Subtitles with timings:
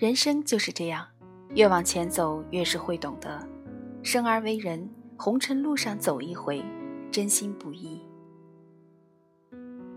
[0.00, 1.06] 人生就是这样，
[1.54, 3.46] 越往前走，越是会懂得，
[4.02, 4.88] 生而为人，
[5.18, 6.64] 红尘路上走一回，
[7.10, 8.00] 真心不易。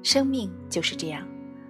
[0.02, 1.26] 生命就是这样，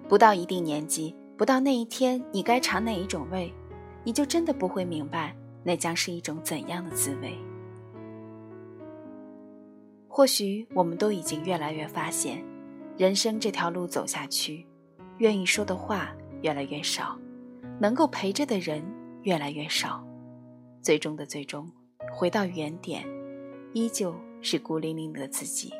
[0.08, 3.54] 不到一定年纪，不到那一天，你该尝哪一种味，
[4.02, 5.32] 你就真的不会明白，
[5.62, 7.38] 那将是一种怎样的滋味。
[10.08, 12.44] 或许我们都已经越来越发现，
[12.96, 14.66] 人生这条路走下去，
[15.18, 17.16] 愿意说的话越来越少。
[17.80, 18.82] 能够陪着的人
[19.22, 20.02] 越来越少，
[20.80, 21.70] 最终的最终，
[22.12, 23.04] 回到原点，
[23.72, 25.72] 依旧是孤零零的自己。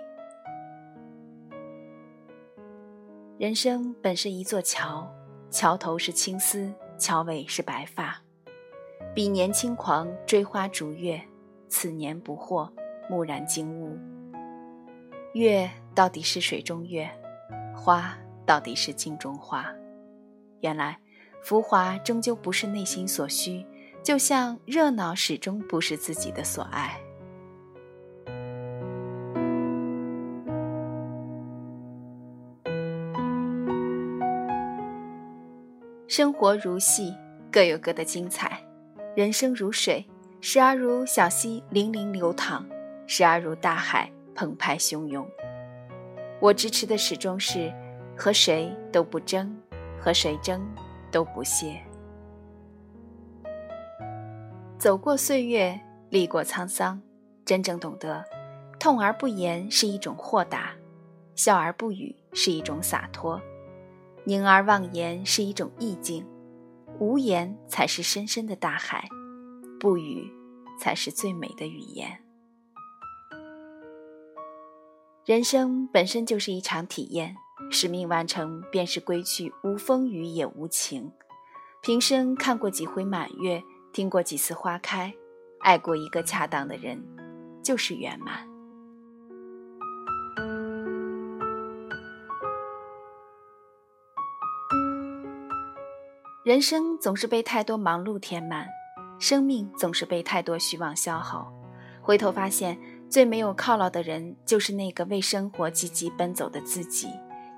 [3.39, 5.09] 人生本是一座桥，
[5.51, 8.20] 桥头是青丝，桥尾是白发。
[9.14, 11.20] 彼年轻狂追花逐月，
[11.69, 12.69] 此年不惑
[13.08, 13.97] 木然惊悟。
[15.34, 17.08] 月到底是水中月，
[17.75, 19.73] 花到底是镜中花。
[20.61, 20.98] 原来。
[21.45, 23.67] 浮华终究不是内心所需，
[24.03, 26.98] 就像热闹始终不是自己的所爱。
[36.09, 37.14] 生活如戏，
[37.53, 38.48] 各有各的精彩；
[39.14, 40.06] 人生如水，
[40.41, 42.64] 时而如小溪粼粼流淌，
[43.06, 45.29] 时而如大海澎湃汹涌。
[46.41, 47.70] 我支持的始终是
[48.17, 49.55] 和谁都不争，
[50.01, 50.67] 和谁争。
[51.15, 51.81] 都不屑。
[54.77, 57.01] 走过岁月，历过沧桑，
[57.45, 58.25] 真正懂得，
[58.81, 60.73] 痛而不言是一种豁达，
[61.37, 63.41] 笑而不语是一种洒脱，
[64.25, 66.27] 凝而忘言是一种意境，
[66.98, 69.07] 无言才是深深的大海，
[69.79, 70.29] 不语
[70.80, 72.11] 才是最美的语言。
[75.24, 77.36] 人生本身就是一场体验。
[77.70, 81.11] 使命完成，便是归去，无风雨也无晴。
[81.83, 85.15] 平生看过几回满月，听过几次花开，
[85.61, 87.03] 爱过一个恰当的人，
[87.63, 88.48] 就是圆满。
[96.45, 98.69] 人生总是被太多忙碌填满，
[99.19, 101.51] 生命总是被太多虚妄消耗。
[102.03, 102.79] 回头发现，
[103.09, 107.09] 最没有犒劳的人，就是那个为生活积极奔走的自己。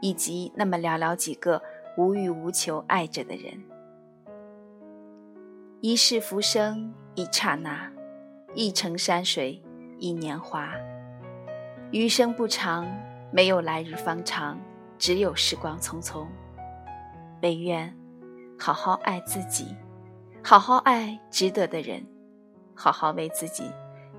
[0.01, 1.63] 以及那么寥寥几个
[1.97, 3.63] 无欲无求爱着的人，
[5.81, 7.91] 一世浮生一刹那，
[8.55, 9.63] 一程山水
[9.99, 10.73] 一年华。
[11.93, 12.87] 余生不长，
[13.31, 14.59] 没有来日方长，
[14.99, 16.27] 只有时光匆匆。
[17.43, 17.95] 唯愿
[18.59, 19.77] 好好爱自己，
[20.43, 22.05] 好好爱值得的人，
[22.75, 23.71] 好好为自己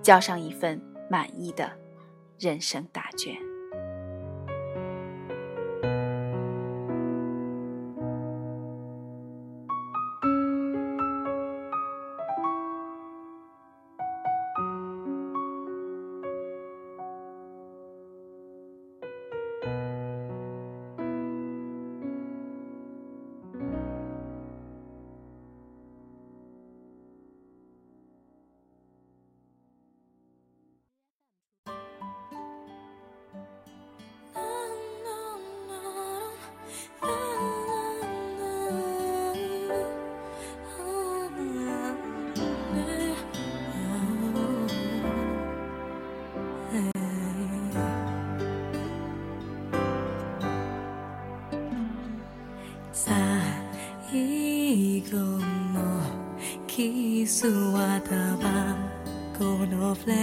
[0.02, 1.72] 交上一份满意的
[2.40, 3.47] 人生答卷。
[57.40, 58.76] スはタバ
[59.38, 60.14] コのフレ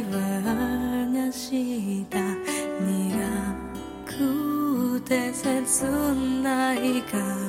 [0.00, 2.18] ーバーがした
[2.80, 3.12] 苦
[4.06, 5.84] くて切
[6.42, 7.41] ない香り